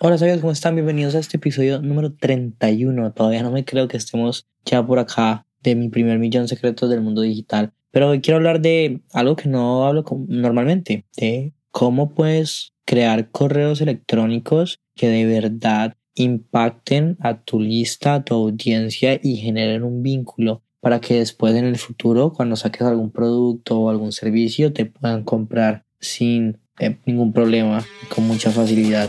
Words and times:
Hola, 0.00 0.16
sabios, 0.16 0.38
¿cómo 0.38 0.52
están? 0.52 0.76
Bienvenidos 0.76 1.16
a 1.16 1.18
este 1.18 1.38
episodio 1.38 1.82
número 1.82 2.12
31. 2.12 3.12
Todavía 3.14 3.42
no 3.42 3.50
me 3.50 3.64
creo 3.64 3.88
que 3.88 3.96
estemos 3.96 4.46
ya 4.64 4.86
por 4.86 5.00
acá 5.00 5.44
de 5.60 5.74
mi 5.74 5.88
primer 5.88 6.20
millón 6.20 6.46
secretos 6.46 6.88
del 6.88 7.00
mundo 7.00 7.22
digital. 7.22 7.72
Pero 7.90 8.10
hoy 8.10 8.20
quiero 8.20 8.36
hablar 8.36 8.60
de 8.60 9.00
algo 9.12 9.34
que 9.34 9.48
no 9.48 9.84
hablo 9.88 10.04
normalmente, 10.28 11.04
de 11.16 11.52
cómo 11.72 12.14
puedes 12.14 12.74
crear 12.84 13.32
correos 13.32 13.80
electrónicos 13.80 14.78
que 14.94 15.08
de 15.08 15.26
verdad 15.26 15.96
impacten 16.14 17.16
a 17.18 17.42
tu 17.42 17.58
lista, 17.58 18.14
a 18.14 18.24
tu 18.24 18.34
audiencia 18.34 19.18
y 19.20 19.38
generen 19.38 19.82
un 19.82 20.04
vínculo 20.04 20.62
para 20.78 21.00
que 21.00 21.14
después 21.14 21.56
en 21.56 21.64
el 21.64 21.76
futuro, 21.76 22.32
cuando 22.32 22.54
saques 22.54 22.82
algún 22.82 23.10
producto 23.10 23.80
o 23.80 23.90
algún 23.90 24.12
servicio, 24.12 24.72
te 24.72 24.86
puedan 24.86 25.24
comprar 25.24 25.86
sin 25.98 26.60
eh, 26.78 26.96
ningún 27.04 27.32
problema, 27.32 27.84
con 28.14 28.28
mucha 28.28 28.52
facilidad. 28.52 29.08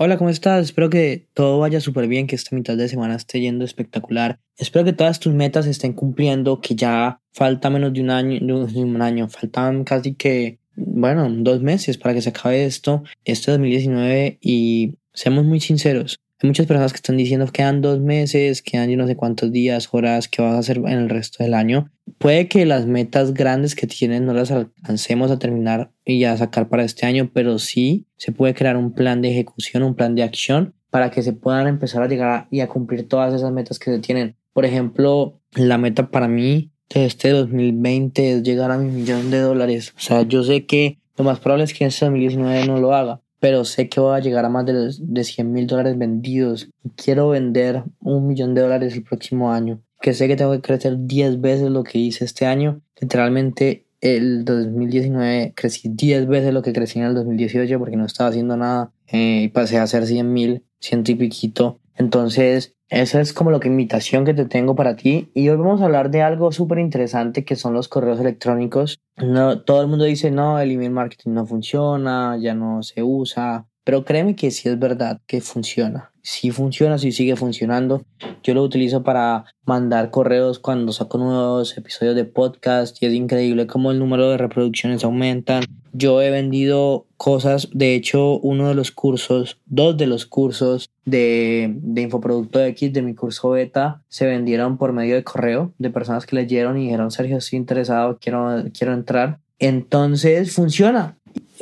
Hola, 0.00 0.16
¿cómo 0.16 0.30
estás? 0.30 0.66
Espero 0.66 0.90
que 0.90 1.26
todo 1.34 1.58
vaya 1.58 1.80
súper 1.80 2.06
bien, 2.06 2.28
que 2.28 2.36
esta 2.36 2.54
mitad 2.54 2.76
de 2.76 2.86
semana 2.88 3.16
esté 3.16 3.40
yendo 3.40 3.64
espectacular. 3.64 4.38
Espero 4.56 4.84
que 4.84 4.92
todas 4.92 5.18
tus 5.18 5.34
metas 5.34 5.66
estén 5.66 5.92
cumpliendo, 5.92 6.60
que 6.60 6.76
ya 6.76 7.20
falta 7.32 7.68
menos 7.68 7.92
de 7.92 8.02
un 8.02 8.10
año, 8.10 8.38
de 8.68 8.80
un 8.80 9.02
año, 9.02 9.28
faltan 9.28 9.82
casi 9.82 10.14
que, 10.14 10.60
bueno, 10.76 11.28
dos 11.28 11.62
meses 11.62 11.98
para 11.98 12.14
que 12.14 12.22
se 12.22 12.28
acabe 12.28 12.64
esto, 12.64 13.02
este 13.24 13.50
2019 13.50 14.38
y 14.40 14.94
seamos 15.14 15.44
muy 15.44 15.58
sinceros, 15.58 16.20
hay 16.40 16.46
muchas 16.48 16.66
personas 16.66 16.92
que 16.92 16.96
están 16.96 17.16
diciendo 17.16 17.46
que 17.46 17.52
quedan 17.52 17.80
dos 17.80 17.98
meses, 18.00 18.62
quedan 18.62 18.90
yo 18.90 18.96
no 18.96 19.08
sé 19.08 19.16
cuántos 19.16 19.50
días, 19.50 19.88
horas, 19.90 20.28
qué 20.28 20.40
vas 20.40 20.54
a 20.54 20.58
hacer 20.58 20.78
en 20.78 20.86
el 20.86 21.08
resto 21.08 21.42
del 21.42 21.52
año. 21.52 21.90
Puede 22.18 22.46
que 22.46 22.64
las 22.64 22.86
metas 22.86 23.34
grandes 23.34 23.74
que 23.74 23.88
tienen 23.88 24.24
no 24.24 24.32
las 24.32 24.52
alcancemos 24.52 25.32
a 25.32 25.38
terminar 25.40 25.90
y 26.04 26.22
a 26.24 26.36
sacar 26.36 26.68
para 26.68 26.84
este 26.84 27.06
año, 27.06 27.30
pero 27.32 27.58
sí 27.58 28.06
se 28.16 28.30
puede 28.30 28.54
crear 28.54 28.76
un 28.76 28.92
plan 28.92 29.20
de 29.20 29.30
ejecución, 29.30 29.82
un 29.82 29.96
plan 29.96 30.14
de 30.14 30.22
acción 30.22 30.74
para 30.90 31.10
que 31.10 31.22
se 31.22 31.32
puedan 31.32 31.66
empezar 31.66 32.02
a 32.02 32.08
llegar 32.08 32.46
y 32.50 32.60
a 32.60 32.68
cumplir 32.68 33.08
todas 33.08 33.34
esas 33.34 33.52
metas 33.52 33.80
que 33.80 33.90
se 33.90 33.98
tienen. 33.98 34.36
Por 34.52 34.64
ejemplo, 34.64 35.40
la 35.54 35.76
meta 35.76 36.10
para 36.10 36.28
mí 36.28 36.70
de 36.88 37.04
este 37.04 37.30
2020 37.30 38.32
es 38.32 38.42
llegar 38.44 38.70
a 38.70 38.78
mi 38.78 38.90
millón 38.90 39.30
de 39.30 39.40
dólares. 39.40 39.92
O 39.96 40.00
sea, 40.00 40.22
yo 40.22 40.44
sé 40.44 40.66
que 40.66 40.98
lo 41.16 41.24
más 41.24 41.40
probable 41.40 41.64
es 41.64 41.74
que 41.74 41.84
en 41.84 41.88
este 41.88 42.04
2019 42.04 42.66
no 42.66 42.78
lo 42.78 42.94
haga, 42.94 43.20
pero 43.40 43.64
sé 43.64 43.88
que 43.88 44.00
voy 44.00 44.16
a 44.16 44.20
llegar 44.20 44.44
a 44.44 44.48
más 44.48 44.66
de, 44.66 44.92
de 44.98 45.24
100 45.24 45.52
mil 45.52 45.66
dólares 45.66 45.96
vendidos. 45.96 46.70
Quiero 46.96 47.28
vender 47.30 47.84
un 48.00 48.26
millón 48.26 48.54
de 48.54 48.62
dólares 48.62 48.94
el 48.94 49.04
próximo 49.04 49.52
año. 49.52 49.80
Que 50.00 50.14
sé 50.14 50.28
que 50.28 50.36
tengo 50.36 50.52
que 50.52 50.60
crecer 50.60 50.96
10 50.98 51.40
veces 51.40 51.70
lo 51.70 51.82
que 51.84 51.98
hice 51.98 52.24
este 52.24 52.46
año. 52.46 52.82
Literalmente 53.00 53.87
el 54.00 54.44
2019 54.44 55.52
crecí 55.56 55.88
10 55.88 56.26
veces 56.26 56.52
lo 56.52 56.62
que 56.62 56.72
crecí 56.72 56.98
en 56.98 57.06
el 57.06 57.14
2018 57.14 57.78
porque 57.78 57.96
no 57.96 58.06
estaba 58.06 58.30
haciendo 58.30 58.56
nada 58.56 58.92
eh, 59.06 59.42
y 59.44 59.48
pasé 59.48 59.78
a 59.78 59.82
hacer 59.84 60.06
100 60.06 60.32
mil, 60.32 60.64
ciento 60.80 61.12
y 61.12 61.16
piquito. 61.16 61.80
Entonces, 61.96 62.76
esa 62.90 63.20
es 63.20 63.32
como 63.32 63.50
lo 63.50 63.60
que 63.60 63.68
invitación 63.68 64.24
que 64.24 64.32
te 64.32 64.46
tengo 64.46 64.74
para 64.74 64.96
ti. 64.96 65.30
Y 65.34 65.48
hoy 65.48 65.56
vamos 65.56 65.80
a 65.80 65.86
hablar 65.86 66.10
de 66.10 66.22
algo 66.22 66.52
súper 66.52 66.78
interesante 66.78 67.44
que 67.44 67.56
son 67.56 67.74
los 67.74 67.88
correos 67.88 68.20
electrónicos. 68.20 69.00
No, 69.16 69.62
todo 69.62 69.82
el 69.82 69.88
mundo 69.88 70.04
dice, 70.04 70.30
no, 70.30 70.58
el 70.58 70.70
email 70.70 70.92
marketing 70.92 71.32
no 71.32 71.46
funciona, 71.46 72.38
ya 72.40 72.54
no 72.54 72.82
se 72.82 73.02
usa. 73.02 73.66
Pero 73.88 74.04
créeme 74.04 74.36
que 74.36 74.50
sí 74.50 74.68
es 74.68 74.78
verdad 74.78 75.18
que 75.26 75.40
funciona. 75.40 76.12
Sí 76.20 76.50
funciona, 76.50 76.98
sí 76.98 77.10
sigue 77.10 77.36
funcionando. 77.36 78.02
Yo 78.42 78.52
lo 78.52 78.62
utilizo 78.62 79.02
para 79.02 79.46
mandar 79.64 80.10
correos 80.10 80.58
cuando 80.58 80.92
saco 80.92 81.16
nuevos 81.16 81.74
episodios 81.78 82.14
de 82.14 82.26
podcast 82.26 83.02
y 83.02 83.06
es 83.06 83.14
increíble 83.14 83.66
cómo 83.66 83.90
el 83.90 83.98
número 83.98 84.28
de 84.28 84.36
reproducciones 84.36 85.04
aumentan. 85.04 85.64
Yo 85.94 86.20
he 86.20 86.30
vendido 86.30 87.06
cosas, 87.16 87.70
de 87.72 87.94
hecho 87.94 88.38
uno 88.40 88.68
de 88.68 88.74
los 88.74 88.90
cursos, 88.90 89.56
dos 89.64 89.96
de 89.96 90.06
los 90.06 90.26
cursos 90.26 90.90
de, 91.06 91.72
de 91.74 92.02
Infoproducto 92.02 92.62
X 92.62 92.92
de 92.92 93.00
mi 93.00 93.14
curso 93.14 93.48
beta 93.48 94.02
se 94.10 94.26
vendieron 94.26 94.76
por 94.76 94.92
medio 94.92 95.14
de 95.14 95.24
correo 95.24 95.72
de 95.78 95.88
personas 95.88 96.26
que 96.26 96.36
leyeron 96.36 96.76
y 96.76 96.84
dijeron 96.84 97.10
Sergio 97.10 97.38
estoy 97.38 97.56
interesado, 97.56 98.18
quiero, 98.20 98.64
quiero 98.76 98.92
entrar. 98.92 99.38
Entonces 99.58 100.52
funciona. 100.52 101.16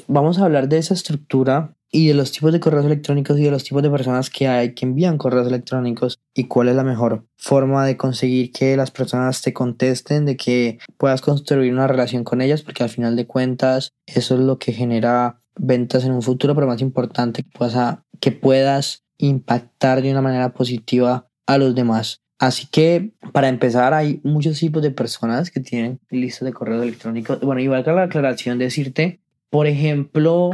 Vamos 0.08 0.38
a 0.38 0.44
hablar 0.44 0.68
de 0.68 0.78
esa 0.78 0.94
estructura 0.94 1.75
y 1.96 2.08
de 2.08 2.14
los 2.14 2.30
tipos 2.30 2.52
de 2.52 2.60
correos 2.60 2.84
electrónicos 2.84 3.38
y 3.38 3.44
de 3.44 3.50
los 3.50 3.64
tipos 3.64 3.82
de 3.82 3.88
personas 3.88 4.28
que 4.28 4.46
hay 4.46 4.74
que 4.74 4.84
envían 4.84 5.16
correos 5.16 5.46
electrónicos 5.46 6.18
y 6.34 6.44
cuál 6.44 6.68
es 6.68 6.76
la 6.76 6.84
mejor 6.84 7.24
forma 7.38 7.86
de 7.86 7.96
conseguir 7.96 8.52
que 8.52 8.76
las 8.76 8.90
personas 8.90 9.40
te 9.40 9.54
contesten, 9.54 10.26
de 10.26 10.36
que 10.36 10.78
puedas 10.98 11.22
construir 11.22 11.72
una 11.72 11.86
relación 11.86 12.22
con 12.22 12.42
ellas, 12.42 12.60
porque 12.60 12.82
al 12.82 12.90
final 12.90 13.16
de 13.16 13.26
cuentas 13.26 13.94
eso 14.04 14.34
es 14.34 14.40
lo 14.40 14.58
que 14.58 14.74
genera 14.74 15.40
ventas 15.58 16.04
en 16.04 16.12
un 16.12 16.20
futuro, 16.20 16.54
pero 16.54 16.66
más 16.66 16.82
importante 16.82 17.42
que 17.42 17.50
puedas, 17.50 18.00
que 18.20 18.30
puedas 18.30 19.04
impactar 19.16 20.02
de 20.02 20.10
una 20.10 20.20
manera 20.20 20.52
positiva 20.52 21.30
a 21.46 21.56
los 21.56 21.74
demás. 21.74 22.20
Así 22.38 22.66
que 22.70 23.14
para 23.32 23.48
empezar 23.48 23.94
hay 23.94 24.20
muchos 24.22 24.58
tipos 24.58 24.82
de 24.82 24.90
personas 24.90 25.50
que 25.50 25.60
tienen 25.60 25.98
listas 26.10 26.44
de 26.44 26.52
correos 26.52 26.82
electrónicos. 26.82 27.40
Bueno, 27.40 27.62
igual 27.62 27.84
que 27.84 27.92
la 27.92 28.02
aclaración 28.02 28.58
decirte 28.58 29.20
por 29.50 29.66
ejemplo, 29.66 30.50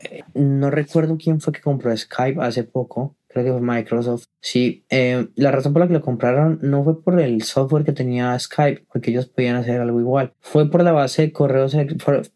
eh, 0.00 0.22
no 0.34 0.70
recuerdo 0.70 1.16
quién 1.16 1.40
fue 1.40 1.52
que 1.52 1.60
compró 1.60 1.96
Skype 1.96 2.40
hace 2.42 2.64
poco, 2.64 3.16
creo 3.28 3.44
que 3.44 3.52
fue 3.52 3.60
Microsoft. 3.60 4.26
Sí, 4.40 4.84
eh, 4.90 5.28
la 5.34 5.50
razón 5.50 5.72
por 5.72 5.80
la 5.80 5.88
que 5.88 5.94
lo 5.94 6.02
compraron 6.02 6.58
no 6.62 6.84
fue 6.84 7.02
por 7.02 7.20
el 7.20 7.42
software 7.42 7.84
que 7.84 7.92
tenía 7.92 8.38
Skype, 8.38 8.86
porque 8.92 9.10
ellos 9.10 9.26
podían 9.26 9.56
hacer 9.56 9.80
algo 9.80 10.00
igual. 10.00 10.32
Fue 10.40 10.70
por 10.70 10.82
la 10.82 10.92
base 10.92 11.22
de 11.22 11.32
correos, 11.32 11.76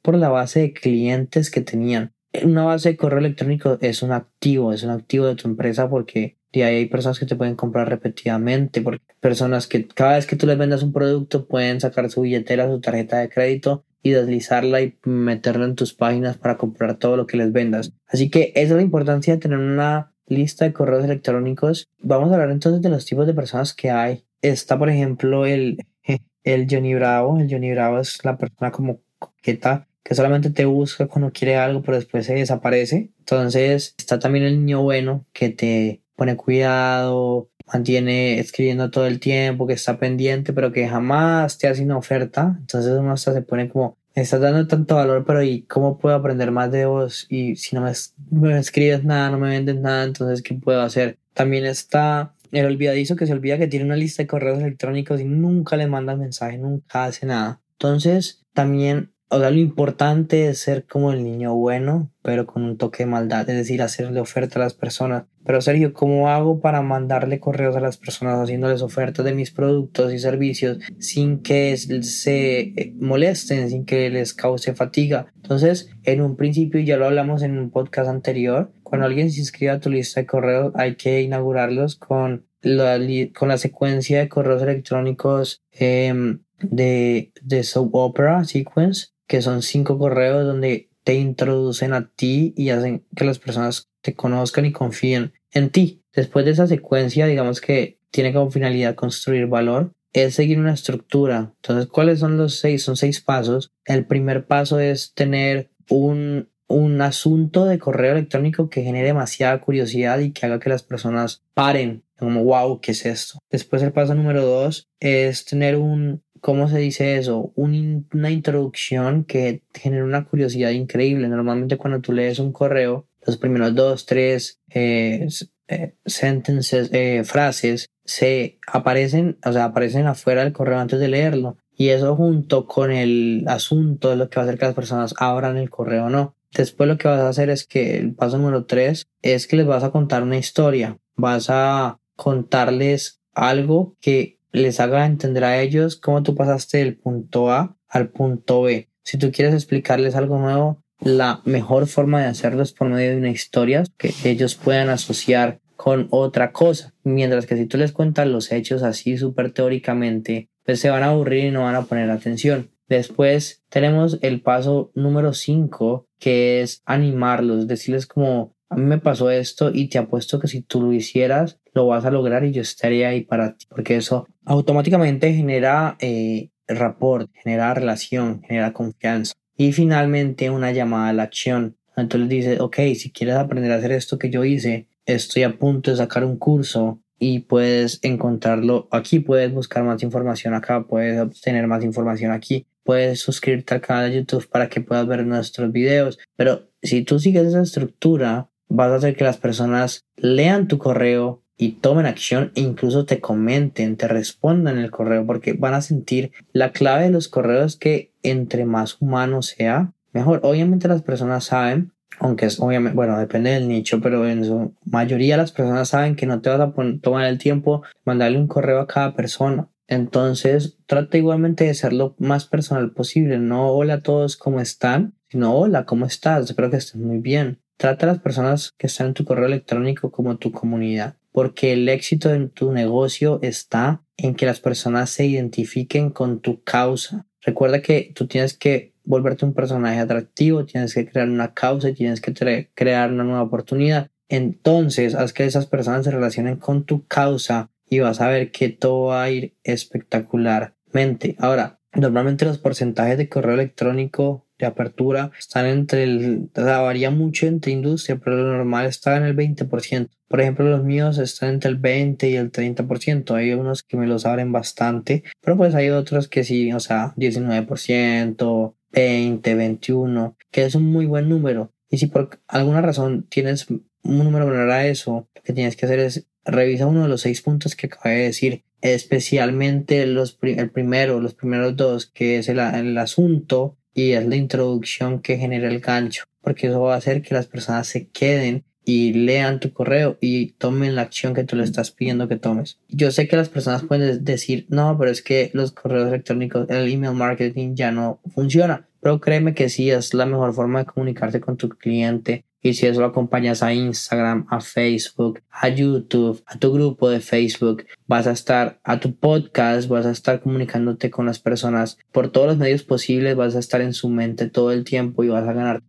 por 0.03 0.15
la 0.17 0.29
base 0.29 0.61
de 0.61 0.73
clientes 0.73 1.51
que 1.51 1.61
tenían. 1.61 2.13
Una 2.43 2.65
base 2.65 2.91
de 2.91 2.97
correo 2.97 3.19
electrónico 3.19 3.79
es 3.81 4.03
un 4.03 4.13
activo, 4.13 4.73
es 4.73 4.83
un 4.83 4.91
activo 4.91 5.27
de 5.27 5.35
tu 5.35 5.49
empresa 5.49 5.89
porque 5.89 6.37
de 6.53 6.65
ahí 6.65 6.77
hay 6.77 6.87
personas 6.87 7.19
que 7.19 7.27
te 7.27 7.37
pueden 7.37 7.57
comprar 7.57 7.89
repetidamente, 7.89 8.81
porque 8.81 9.03
personas 9.21 9.67
que 9.67 9.87
cada 9.87 10.17
vez 10.17 10.27
que 10.27 10.37
tú 10.37 10.47
les 10.47 10.59
vendas 10.59 10.83
un 10.83 10.93
producto 10.93 11.47
pueden 11.47 11.81
sacar 11.81 12.11
su 12.11 12.23
billetera, 12.23 12.69
su 12.69 12.81
tarjeta 12.81 13.19
de 13.19 13.29
crédito 13.29 13.85
y 14.03 14.11
deslizarla 14.11 14.83
y 14.83 14.97
meterla 15.05 15.65
en 15.65 15.75
tus 15.75 15.95
páginas 15.95 16.37
para 16.37 16.57
comprar 16.57 16.97
todo 16.99 17.17
lo 17.17 17.27
que 17.27 17.37
les 17.37 17.53
vendas. 17.53 17.93
Así 18.07 18.31
que 18.31 18.53
esa 18.55 18.73
es 18.73 18.77
la 18.77 18.83
importancia 18.83 19.35
de 19.35 19.41
tener 19.41 19.59
una 19.59 20.13
lista 20.27 20.65
de 20.65 20.73
correos 20.73 21.05
electrónicos. 21.05 21.89
Vamos 21.99 22.31
a 22.31 22.35
hablar 22.35 22.51
entonces 22.51 22.83
de 22.83 22.91
los 22.91 23.05
tipos 23.05 23.27
de 23.27 23.35
personas 23.35 23.75
que 23.75 23.91
hay. 23.91 24.25
Está, 24.43 24.79
por 24.79 24.91
ejemplo, 24.91 25.47
el, 25.47 25.79
el 26.45 26.67
Johnny 26.71 26.95
Bravo. 26.95 27.39
El 27.39 27.51
Johnny 27.51 27.71
Bravo 27.73 27.99
es 28.01 28.25
la 28.25 28.37
persona 28.37 28.71
como 28.71 29.01
coqueta 29.19 29.89
que 30.09 30.15
solamente 30.15 30.49
te 30.49 30.65
busca 30.65 31.07
cuando 31.07 31.33
quiere 31.33 31.57
algo, 31.57 31.83
pero 31.83 31.99
después 31.99 32.25
se 32.25 32.35
desaparece. 32.35 33.11
Entonces 33.19 33.95
está 33.99 34.19
también 34.19 34.47
el 34.47 34.59
niño 34.59 34.83
bueno 34.83 35.27
que 35.35 35.51
te 35.51 36.03
pone 36.19 36.37
cuidado, 36.37 37.49
mantiene 37.73 38.41
escribiendo 38.41 38.91
todo 38.91 39.07
el 39.07 39.21
tiempo, 39.21 39.69
que 39.69 39.75
está 39.75 40.01
pendiente, 40.01 40.53
pero 40.53 40.73
que 40.73 40.89
jamás 40.89 41.59
te 41.59 41.69
hace 41.69 41.85
una 41.85 41.97
oferta. 41.97 42.57
Entonces 42.59 42.91
uno 42.99 43.13
hasta 43.13 43.33
se 43.33 43.43
pone 43.43 43.69
como, 43.69 43.97
me 44.17 44.23
estás 44.23 44.41
dando 44.41 44.67
tanto 44.67 44.97
valor, 44.97 45.25
pero 45.25 45.45
¿y 45.45 45.63
cómo 45.63 45.97
puedo 45.97 46.17
aprender 46.17 46.51
más 46.51 46.73
de 46.73 46.87
vos? 46.87 47.27
Y 47.31 47.55
si 47.55 47.77
no 47.77 47.83
me, 47.83 48.59
escribes 48.59 49.05
nada, 49.05 49.31
no 49.31 49.39
me 49.39 49.51
vendes 49.51 49.77
nada, 49.77 50.03
entonces 50.03 50.43
¿qué 50.43 50.55
puedo 50.55 50.83
hacer? 50.83 51.19
También 51.35 51.65
está 51.67 52.35
el 52.51 52.67
olvidadizo 52.67 53.15
que 53.15 53.27
se 53.27 53.33
olvida 53.33 53.57
que 53.57 53.69
tiene 53.69 53.87
una 53.87 53.95
lista 53.95 54.25
de 54.25 54.27
correos 54.27 54.59
electrónicos 54.59 55.21
y 55.21 55.25
nunca 55.25 55.77
le 55.77 55.87
manda 55.87 56.17
mensaje, 56.17 56.59
nunca 56.59 57.05
hace 57.05 57.27
nada. 57.27 57.61
Entonces, 57.75 58.45
también 58.55 59.13
o 59.31 59.39
sea, 59.39 59.51
lo 59.51 59.59
importante 59.59 60.49
es 60.49 60.59
ser 60.61 60.87
como 60.87 61.13
el 61.13 61.23
niño 61.23 61.55
bueno, 61.55 62.11
pero 62.23 62.47
con 62.47 62.63
un 62.65 62.79
toque 62.79 63.05
de 63.05 63.11
maldad, 63.11 63.49
es 63.51 63.57
decir, 63.57 63.83
hacerle 63.83 64.21
oferta 64.21 64.59
a 64.59 64.63
las 64.63 64.73
personas. 64.73 65.25
Pero 65.45 65.61
Sergio, 65.61 65.93
¿cómo 65.93 66.31
hago 66.31 66.61
para 66.61 66.81
mandarle 66.81 67.39
correos 67.39 67.77
a 67.77 67.81
las 67.81 67.99
personas 67.99 68.39
haciéndoles 68.39 68.81
ofertas 68.81 69.25
de 69.25 69.35
mis 69.35 69.51
productos 69.51 70.15
y 70.15 70.19
servicios 70.19 70.79
sin 70.99 71.43
que 71.43 71.77
se 71.77 72.61
eh, 72.61 72.95
molesten, 72.99 73.69
sin 73.69 73.85
que 73.85 74.09
les 74.09 74.33
cause 74.33 74.75
fatiga? 74.75 75.27
Entonces, 75.37 75.91
en 76.05 76.23
un 76.23 76.37
principio, 76.37 76.81
ya 76.81 76.97
lo 76.97 77.07
hablamos 77.07 77.43
en 77.43 77.59
un 77.59 77.71
podcast 77.71 78.09
anterior, 78.09 78.73
cuando 78.83 79.07
alguien 79.07 79.31
se 79.31 79.41
inscribe 79.41 79.73
a 79.73 79.81
tu 79.81 79.91
lista 79.91 80.21
de 80.21 80.27
correos 80.27 80.73
hay 80.75 80.97
que 80.97 81.21
inaugurarlos 81.21 81.97
con 81.97 82.47
la, 82.63 82.99
con 83.39 83.49
la 83.49 83.59
secuencia 83.59 84.21
de 84.21 84.29
correos 84.29 84.63
electrónicos 84.63 85.63
em, 85.73 86.41
de, 86.61 87.33
de 87.43 87.63
soap 87.63 87.95
opera 87.95 88.45
sequence, 88.45 89.09
que 89.29 89.43
son 89.43 89.63
cinco 89.63 89.99
correos 89.99 90.45
donde 90.45 90.89
te 91.05 91.15
introducen 91.15 91.93
a 91.93 92.11
ti 92.11 92.53
y 92.57 92.71
hacen 92.71 93.05
que 93.15 93.25
las 93.25 93.39
personas 93.39 93.89
te 94.03 94.15
conozcan 94.15 94.65
y 94.65 94.73
confíen 94.73 95.33
en 95.53 95.71
ti. 95.71 96.03
Después 96.13 96.45
de 96.45 96.51
esa 96.51 96.67
secuencia, 96.67 97.27
digamos 97.27 97.61
que 97.61 98.01
tiene 98.11 98.33
como 98.33 98.51
finalidad 98.51 98.95
construir 98.95 99.47
valor, 99.47 99.93
es 100.13 100.35
seguir 100.35 100.59
una 100.59 100.75
estructura. 100.75 101.53
Entonces, 101.57 101.87
¿cuáles 101.87 102.19
son 102.19 102.37
los 102.37 102.59
seis? 102.59 102.83
Son 102.83 102.97
seis 102.97 103.21
pasos. 103.21 103.71
El 103.85 104.07
primer 104.07 104.47
paso 104.47 104.81
es 104.81 105.13
tener 105.15 105.71
un, 105.89 106.49
un 106.67 107.01
asunto 107.01 107.65
de 107.65 107.79
correo 107.79 108.13
electrónico 108.13 108.69
que 108.69 108.83
genere 108.83 109.09
demasiada 109.09 109.61
curiosidad 109.61 110.19
y 110.19 110.33
que 110.33 110.47
haga 110.47 110.61
que 110.61 110.71
las 110.71 110.83
personas 110.83 111.43
paren, 111.55 112.05
como, 112.19 112.45
wow, 112.45 112.81
¿qué 112.81 112.93
es 112.93 113.07
esto? 113.07 113.39
Después 113.51 113.83
el 113.83 113.93
paso 113.93 114.15
número 114.15 114.45
dos 114.45 114.89
es 115.01 115.45
tener 115.45 115.77
un, 115.77 116.23
¿cómo 116.41 116.69
se 116.69 116.79
dice 116.79 117.17
eso? 117.17 117.53
una 117.55 118.31
introducción 118.31 119.25
que 119.25 119.63
genere 119.75 120.05
una 120.05 120.25
curiosidad 120.25 120.71
increíble. 120.71 121.29
Normalmente 121.29 121.77
cuando 121.77 122.01
tú 122.01 122.13
lees 122.13 122.39
un 122.39 122.53
correo, 122.53 123.07
los 123.27 123.37
primeros 123.37 123.75
dos, 123.75 124.07
tres 124.07 124.61
eh, 124.71 125.29
eh, 125.69 125.95
sentences, 126.07 126.91
eh, 126.93 127.25
frases, 127.25 127.91
se 128.05 128.59
aparecen, 128.67 129.39
o 129.45 129.53
sea, 129.53 129.67
aparecen 129.67 130.07
afuera 130.07 130.43
del 130.43 130.55
correo 130.55 130.79
antes 130.79 130.99
de 130.99 131.09
leerlo. 131.09 131.59
Y 131.77 131.91
eso 131.91 132.17
junto 132.17 132.67
con 132.67 132.91
el 132.91 133.45
asunto 133.47 134.11
de 134.11 134.17
lo 134.17 134.31
que 134.31 134.37
va 134.37 134.43
a 134.43 134.45
hacer 134.47 134.59
que 134.59 134.65
las 134.65 134.75
personas 134.75 135.15
abran 135.19 135.57
el 135.59 135.71
correo 135.71 136.07
o 136.07 136.11
no. 136.11 136.35
Después 136.53 136.89
lo 136.89 136.97
que 136.97 137.09
vas 137.09 137.21
a 137.21 137.29
hacer 137.29 137.51
es 137.51 137.67
que 137.67 137.99
el 137.99 138.15
paso 138.15 138.39
número 138.39 138.65
tres 138.65 139.07
es 139.23 139.47
que 139.47 139.57
les 139.57 139.67
vas 139.67 139.85
a 139.85 139.91
contar 139.91 140.23
una 140.23 140.39
historia. 140.39 140.99
Vas 141.15 141.51
a 141.51 142.01
contarles 142.17 143.21
algo 143.35 143.95
que 144.01 144.38
les 144.53 144.81
haga 144.81 145.07
entender 145.07 145.45
a 145.45 145.61
ellos 145.61 145.97
cómo 145.97 146.23
tú 146.23 146.35
pasaste 146.35 146.79
del 146.79 146.97
punto 146.97 147.51
A 147.51 147.77
al 147.89 148.11
punto 148.11 148.63
B. 148.63 148.89
Si 149.03 149.19
tú 149.19 149.33
quieres 149.33 149.55
explicarles 149.55 150.15
algo 150.15 150.39
nuevo, 150.39 150.83
la 151.01 151.41
mejor 151.45 151.87
forma 151.87 152.21
de 152.21 152.27
hacerlo 152.27 152.63
es 152.63 152.73
por 152.73 152.89
medio 152.89 153.11
de 153.11 153.17
una 153.17 153.31
historia 153.31 153.85
que 153.97 154.13
ellos 154.25 154.57
puedan 154.57 154.89
asociar 154.89 155.61
con 155.77 156.09
otra 156.11 156.53
cosa. 156.53 156.93
Mientras 157.05 157.47
que 157.47 157.57
si 157.57 157.67
tú 157.67 157.79
les 157.79 157.93
cuentas 157.93 158.27
los 158.27 158.51
hechos 158.51 158.83
así 158.83 159.17
súper 159.17 159.53
teóricamente, 159.53 160.51
pues 160.65 160.81
se 160.81 160.91
van 160.91 161.05
a 161.05 161.11
aburrir 161.11 161.45
y 161.45 161.51
no 161.51 161.63
van 161.63 161.77
a 161.77 161.85
poner 161.85 162.11
atención. 162.11 162.71
Después 162.89 163.63
tenemos 163.69 164.19
el 164.23 164.41
paso 164.41 164.91
número 164.95 165.35
5, 165.35 166.07
que 166.19 166.63
es 166.63 166.83
animarlos, 166.85 167.69
decirles 167.69 168.07
como, 168.07 168.57
a 168.71 168.77
mí 168.77 168.85
me 168.85 168.99
pasó 168.99 169.31
esto 169.31 169.71
y 169.73 169.89
te 169.89 169.99
apuesto 169.99 170.41
que 170.41 170.49
si 170.49 170.63
tú 170.63 170.83
lo 170.83 170.93
hicieras, 170.93 171.58
lo 171.75 171.87
vas 171.87 172.05
a 172.05 172.11
lograr 172.11 172.45
y 172.45 172.53
yo 172.53 172.63
estaría 172.63 173.09
ahí 173.09 173.23
para 173.23 173.57
ti, 173.57 173.67
porque 173.69 173.97
eso 173.97 174.27
automáticamente 174.45 175.33
genera 175.33 175.97
eh, 176.01 176.51
rapport, 176.67 177.31
genera 177.43 177.75
relación, 177.75 178.43
genera 178.43 178.73
confianza. 178.73 179.35
Y 179.57 179.73
finalmente 179.73 180.51
una 180.51 180.73
llamada 180.73 181.09
a 181.09 181.13
la 181.13 181.25
acción. 181.25 181.77
Entonces 181.97 182.29
dices, 182.29 182.61
ok, 182.61 182.77
si 182.95 183.11
quieres 183.11 183.37
aprender 183.37 183.73
a 183.73 183.77
hacer 183.77 183.93
esto 183.93 184.19
que 184.19 184.31
yo 184.31 184.45
hice, 184.45 184.87
estoy 185.05 185.43
a 185.43 185.59
punto 185.59 185.91
de 185.91 185.97
sacar 185.97 186.25
un 186.25 186.37
curso 186.37 187.01
y 187.19 187.41
puedes 187.41 187.99
encontrarlo 188.03 188.89
aquí, 188.93 189.19
puedes 189.19 189.53
buscar 189.53 189.83
más 189.83 190.03
información 190.03 190.55
acá, 190.55 190.87
puedes 190.87 191.21
obtener 191.21 191.67
más 191.67 191.83
información 191.83 192.31
aquí, 192.31 192.67
puedes 192.85 193.21
suscribirte 193.21 193.75
al 193.75 193.81
canal 193.81 194.11
de 194.11 194.19
YouTube 194.19 194.49
para 194.49 194.69
que 194.69 194.81
puedas 194.81 195.07
ver 195.07 195.27
nuestros 195.27 195.73
videos. 195.73 196.19
Pero 196.37 196.71
si 196.83 197.03
tú 197.03 197.19
sigues 197.19 197.47
esa 197.47 197.63
estructura, 197.63 198.51
vas 198.69 198.91
a 198.93 198.97
hacer 198.97 199.17
que 199.17 199.25
las 199.25 199.39
personas 199.39 200.05
lean 200.17 200.69
tu 200.69 200.79
correo 200.79 201.43
y 201.59 201.73
tomen 201.73 202.07
acción 202.07 202.53
e 202.55 202.61
incluso 202.61 203.05
te 203.05 203.21
comenten, 203.21 203.97
te 203.97 204.09
respondan 204.09 204.79
el 204.79 204.93
correo, 204.93 205.27
porque 205.27 205.53
van 205.53 205.75
a 205.75 205.83
sentir 205.83 206.31
la 206.53 206.71
clave 206.73 207.05
de 207.05 207.11
los 207.11 207.29
correos 207.29 207.77
que 207.77 208.13
entre 208.23 208.65
más 208.65 208.97
humano 209.01 209.43
sea, 209.43 209.93
mejor. 210.13 210.41
Obviamente 210.45 210.87
las 210.87 211.03
personas 211.03 211.45
saben, 211.45 211.93
aunque 212.21 212.47
es 212.47 212.61
obviamente, 212.61 212.95
bueno, 212.95 213.19
depende 213.19 213.51
del 213.51 213.69
nicho, 213.69 214.01
pero 214.01 214.27
en 214.27 214.45
su 214.45 214.73
mayoría 214.85 215.37
las 215.37 215.53
personas 215.53 215.89
saben 215.89 216.15
que 216.15 216.27
no 216.27 216.41
te 216.41 216.49
vas 216.49 216.61
a 216.61 216.73
tomar 217.03 217.27
el 217.27 217.39
tiempo 217.39 217.83
mandarle 218.05 218.39
un 218.39 218.47
correo 218.47 218.81
a 218.81 218.87
cada 218.87 219.15
persona. 219.15 219.69
Entonces, 219.89 220.77
trata 220.87 221.19
igualmente 221.19 221.65
de 221.65 221.75
ser 221.75 221.93
lo 221.93 222.15
más 222.19 222.45
personal 222.45 222.93
posible. 222.93 223.39
No 223.39 223.69
hola 223.71 223.95
a 223.95 224.01
todos, 224.01 224.37
¿cómo 224.37 224.61
están? 224.61 225.15
Sino 225.31 225.57
hola, 225.57 225.87
¿cómo 225.87 226.07
estás? 226.07 226.45
Espero 226.45 226.71
que 226.71 226.77
estés 226.77 227.01
muy 227.01 227.19
bien. 227.19 227.59
Trata 227.79 228.07
a 228.07 228.11
las 228.11 228.19
personas 228.19 228.73
que 228.77 228.87
están 228.87 229.09
en 229.09 229.15
tu 229.15 229.25
correo 229.25 229.47
electrónico 229.47 230.11
como 230.11 230.37
tu 230.37 230.53
comunidad 230.53 231.17
porque 231.39 231.73
el 231.73 231.89
éxito 231.89 232.35
en 232.35 232.51
tu 232.51 232.73
negocio 232.73 233.39
está 233.43 234.03
en 234.17 234.35
que 234.35 234.45
las 234.45 234.59
personas 234.59 235.11
se 235.11 235.25
identifiquen 235.25 236.11
con 236.11 236.41
tu 236.41 236.65
causa. 236.65 237.29
Recuerda 237.43 237.81
que 237.81 238.11
tú 238.13 238.27
tienes 238.27 238.59
que 238.59 238.93
volverte 239.05 239.45
un 239.45 239.55
personaje 239.55 240.01
atractivo, 240.01 240.65
tienes 240.65 240.95
que 240.95 241.07
crear 241.07 241.29
una 241.29 241.55
causa 241.55 241.91
y 241.91 241.95
tienes 241.95 242.21
que 242.21 242.35
crear 242.75 243.13
una 243.13 243.23
nueva 243.23 243.43
oportunidad. 243.43 244.11
Entonces, 244.29 245.15
haz 245.15 245.33
que 245.33 245.45
esas 245.45 245.67
personas 245.67 246.07
se 246.07 246.11
relacionen 246.11 246.57
con 246.57 246.83
tu 246.85 247.07
causa 247.07 247.71
y 247.89 248.01
vas 248.01 248.21
a 248.21 248.27
ver 248.27 248.51
que 248.51 248.71
todo 248.71 249.03
va 249.03 249.23
a 249.23 249.31
ir 249.31 249.57
espectacularmente. 249.63 251.37
Ahora, 251.39 251.79
normalmente 251.95 252.47
los 252.47 252.59
porcentajes 252.59 253.17
de 253.17 253.29
correo 253.29 253.55
electrónico 253.55 254.48
de 254.59 254.67
apertura 254.67 255.31
están 255.39 255.67
entre 255.67 256.05
el, 256.05 256.51
varía 256.55 257.11
mucho 257.11 257.47
entre 257.47 257.73
industria, 257.73 258.21
pero 258.23 258.37
lo 258.37 258.57
normal 258.57 258.87
está 258.87 259.17
en 259.17 259.25
el 259.25 259.37
20%. 259.37 260.09
Por 260.29 260.41
ejemplo, 260.41 260.69
los 260.69 260.85
míos 260.85 261.19
están 261.19 261.55
entre 261.55 261.71
el 261.71 261.77
20 261.77 262.29
y 262.29 262.37
el 262.37 262.53
30%. 262.53 263.35
Hay 263.35 263.53
unos 263.53 263.83
que 263.83 263.97
me 263.97 264.07
los 264.07 264.27
abren 264.27 264.53
bastante, 264.53 265.23
pero 265.41 265.57
pues 265.57 265.75
hay 265.75 265.91
otros 265.91 266.29
que 266.29 266.45
sí, 266.45 266.73
o 266.73 266.81
sea, 266.81 267.15
19%, 267.17 268.75
20, 268.93 269.55
21, 269.55 270.37
que 270.51 270.65
es 270.65 270.75
un 270.75 270.85
muy 270.85 271.07
buen 271.07 271.29
número. 271.29 271.73
Y 271.91 271.99
si 271.99 272.07
por 272.07 272.41
alguna 272.47 272.83
razón 272.83 273.27
tienes 273.29 273.71
un 273.71 273.85
número 274.03 274.47
menor 274.47 274.71
a 274.71 274.87
eso, 274.87 275.29
lo 275.35 275.43
que 275.43 275.53
tienes 275.53 275.77
que 275.77 275.87
hacer 275.87 275.99
es 276.01 276.27
revisa 276.45 276.87
uno 276.87 277.03
de 277.03 277.09
los 277.09 277.23
seis 277.23 277.43
puntos 277.43 277.77
que 277.77 277.87
acabé 277.87 278.17
de 278.17 278.23
decir, 278.25 278.65
especialmente 278.81 280.07
los, 280.07 280.39
el 280.43 280.71
primero, 280.71 281.21
los 281.21 281.35
primeros 281.35 281.77
dos, 281.77 282.07
que 282.07 282.39
es 282.39 282.49
el, 282.49 282.59
el 282.59 282.97
asunto 282.99 283.78
y 283.99 284.13
es 284.13 284.25
la 284.29 284.37
introducción 284.37 285.19
que 285.19 285.39
genera 285.39 285.67
el 285.67 285.81
gancho, 285.81 286.23
porque 286.41 286.69
eso 286.69 286.81
va 286.81 286.95
a 286.95 286.99
hacer 286.99 287.21
que 287.21 287.35
las 287.35 287.49
personas 287.49 287.89
se 287.89 288.07
queden 288.07 288.65
y 288.85 289.13
lean 289.13 289.59
tu 289.59 289.73
correo 289.73 290.17
y 290.21 290.53
tomen 290.53 290.95
la 290.95 291.03
acción 291.03 291.35
que 291.35 291.43
tú 291.43 291.57
le 291.57 291.65
estás 291.65 291.91
pidiendo 291.91 292.29
que 292.29 292.37
tomes. 292.37 292.79
Yo 292.89 293.11
sé 293.11 293.27
que 293.27 293.37
las 293.37 293.49
personas 293.49 293.83
pueden 293.83 294.25
decir, 294.25 294.67
no, 294.69 294.97
pero 294.97 295.11
es 295.11 295.21
que 295.21 295.51
los 295.53 295.73
correos 295.73 296.07
electrónicos, 296.07 296.71
el 296.71 296.89
email 296.89 297.15
marketing 297.15 297.75
ya 297.75 297.91
no 297.91 298.21
funciona. 298.33 298.89
Pero 299.01 299.21
créeme 299.21 299.53
que 299.55 299.69
sí, 299.69 299.91
es 299.91 300.15
la 300.15 300.27
mejor 300.27 300.55
forma 300.55 300.79
de 300.79 300.87
comunicarte 300.87 301.41
con 301.41 301.57
tu 301.57 301.69
cliente 301.69 302.45
y 302.63 302.75
si 302.75 302.87
eso 302.87 303.01
lo 303.01 303.07
acompañas 303.07 303.63
a 303.63 303.73
Instagram, 303.73 304.47
a 304.51 304.61
Facebook, 304.61 305.41
a 305.51 305.69
YouTube, 305.69 306.43
a 306.47 306.59
tu 306.59 306.73
grupo 306.73 307.09
de 307.09 307.21
Facebook, 307.21 307.87
vas 308.07 308.27
a 308.27 308.33
estar 308.33 308.81
a 308.85 309.01
tu 309.01 309.15
podcast, 309.15 309.89
vas 309.89 310.07
a 310.07 310.11
estar 310.11 310.41
comunicándote 310.41 311.11
con 311.11 311.27
las 311.27 311.39
personas 311.39 311.99
por 312.13 312.31
todos 312.31 312.49
los 312.49 312.57
medios 312.59 312.83
posibles, 312.83 313.37
vas 313.37 313.57
a 313.57 313.61
estar 313.61 313.81
en 313.81 313.93
su 313.93 314.09
mente 314.09 314.49
todo 314.49 314.73
el 314.73 314.85
tiempo 314.85 315.25
y 315.25 315.29
vas 315.29 315.47
a 315.47 315.53
ganar 315.53 315.83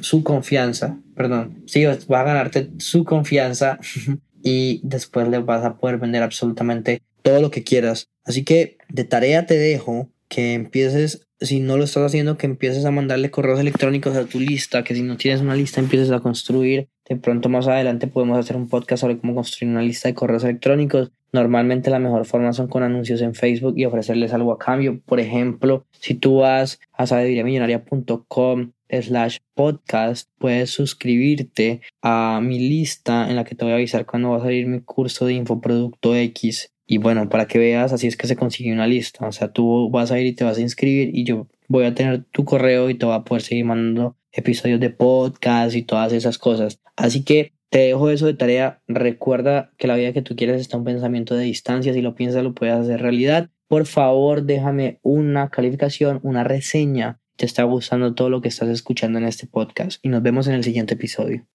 su 0.00 0.22
confianza, 0.22 0.98
perdón, 1.14 1.62
sí, 1.66 1.84
vas 1.84 2.08
a 2.08 2.22
ganarte 2.22 2.70
su 2.78 3.04
confianza 3.04 3.78
y 4.42 4.80
después 4.84 5.28
le 5.28 5.38
vas 5.38 5.64
a 5.64 5.76
poder 5.76 5.98
vender 5.98 6.22
absolutamente 6.22 7.02
todo 7.22 7.40
lo 7.40 7.50
que 7.50 7.64
quieras. 7.64 8.08
Así 8.24 8.44
que 8.44 8.78
de 8.88 9.04
tarea 9.04 9.46
te 9.46 9.56
dejo 9.56 10.10
que 10.28 10.54
empieces 10.54 11.26
si 11.42 11.60
no 11.60 11.76
lo 11.76 11.84
estás 11.84 12.04
haciendo, 12.04 12.36
que 12.36 12.46
empieces 12.46 12.84
a 12.84 12.90
mandarle 12.90 13.30
correos 13.30 13.60
electrónicos 13.60 14.16
a 14.16 14.24
tu 14.24 14.40
lista, 14.40 14.84
que 14.84 14.94
si 14.94 15.02
no 15.02 15.16
tienes 15.16 15.40
una 15.40 15.54
lista 15.54 15.80
empieces 15.80 16.10
a 16.10 16.20
construir. 16.20 16.88
De 17.08 17.16
pronto 17.16 17.48
más 17.48 17.66
adelante 17.68 18.06
podemos 18.06 18.38
hacer 18.38 18.56
un 18.56 18.68
podcast 18.68 19.00
sobre 19.00 19.18
cómo 19.18 19.34
construir 19.34 19.70
una 19.70 19.82
lista 19.82 20.08
de 20.08 20.14
correos 20.14 20.44
electrónicos. 20.44 21.10
Normalmente 21.32 21.90
la 21.90 21.98
mejor 21.98 22.26
forma 22.26 22.52
son 22.52 22.68
con 22.68 22.82
anuncios 22.82 23.22
en 23.22 23.34
Facebook 23.34 23.74
y 23.76 23.86
ofrecerles 23.86 24.32
algo 24.32 24.52
a 24.52 24.58
cambio. 24.58 25.00
Por 25.04 25.18
ejemplo, 25.18 25.86
si 25.98 26.14
tú 26.14 26.36
vas 26.36 26.78
a 26.92 27.06
sabeduriamillonaria.com 27.06 28.72
slash 28.88 29.38
podcast, 29.54 30.28
puedes 30.38 30.70
suscribirte 30.70 31.80
a 32.02 32.40
mi 32.42 32.58
lista 32.58 33.28
en 33.30 33.36
la 33.36 33.44
que 33.44 33.54
te 33.54 33.64
voy 33.64 33.72
a 33.72 33.76
avisar 33.76 34.04
cuando 34.04 34.30
va 34.30 34.36
a 34.36 34.40
salir 34.40 34.66
mi 34.66 34.80
curso 34.80 35.24
de 35.24 35.34
infoproducto 35.34 36.14
X 36.14 36.72
y 36.86 36.98
bueno, 36.98 37.28
para 37.28 37.46
que 37.46 37.58
veas, 37.58 37.92
así 37.92 38.06
es 38.06 38.16
que 38.16 38.26
se 38.26 38.36
consigue 38.36 38.72
una 38.72 38.86
lista. 38.86 39.26
O 39.26 39.32
sea, 39.32 39.52
tú 39.52 39.90
vas 39.90 40.10
a 40.10 40.18
ir 40.18 40.26
y 40.26 40.34
te 40.34 40.44
vas 40.44 40.58
a 40.58 40.62
inscribir 40.62 41.10
y 41.14 41.24
yo 41.24 41.48
voy 41.68 41.84
a 41.84 41.94
tener 41.94 42.24
tu 42.24 42.44
correo 42.44 42.90
y 42.90 42.94
te 42.94 43.06
voy 43.06 43.14
a 43.14 43.24
poder 43.24 43.42
seguir 43.42 43.64
mandando 43.64 44.16
episodios 44.32 44.80
de 44.80 44.90
podcast 44.90 45.74
y 45.76 45.82
todas 45.82 46.12
esas 46.12 46.38
cosas. 46.38 46.80
Así 46.96 47.24
que 47.24 47.52
te 47.70 47.78
dejo 47.78 48.10
eso 48.10 48.26
de 48.26 48.34
tarea. 48.34 48.82
Recuerda 48.86 49.72
que 49.78 49.86
la 49.86 49.96
vida 49.96 50.12
que 50.12 50.22
tú 50.22 50.36
quieres 50.36 50.60
está 50.60 50.76
un 50.76 50.84
pensamiento 50.84 51.34
de 51.34 51.44
distancia. 51.44 51.94
Si 51.94 52.02
lo 52.02 52.14
piensas, 52.14 52.42
lo 52.42 52.54
puedes 52.54 52.74
hacer 52.74 53.00
realidad. 53.00 53.50
Por 53.68 53.86
favor, 53.86 54.42
déjame 54.42 54.98
una 55.02 55.48
calificación, 55.48 56.20
una 56.22 56.44
reseña. 56.44 57.20
Te 57.36 57.46
está 57.46 57.62
gustando 57.62 58.14
todo 58.14 58.28
lo 58.28 58.42
que 58.42 58.48
estás 58.48 58.68
escuchando 58.68 59.18
en 59.18 59.24
este 59.24 59.46
podcast. 59.46 60.04
Y 60.04 60.10
nos 60.10 60.22
vemos 60.22 60.48
en 60.48 60.54
el 60.54 60.64
siguiente 60.64 60.94
episodio. 60.94 61.46